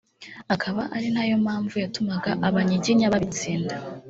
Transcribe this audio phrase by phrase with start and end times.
[0.53, 3.75] akaba ari nayo mpamvu yatumaga Abanyiginya babitsinda